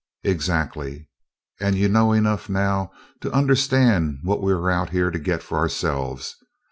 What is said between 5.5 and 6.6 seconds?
ourselves.